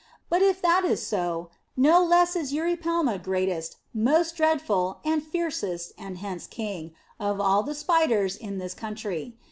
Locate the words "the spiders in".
7.61-8.57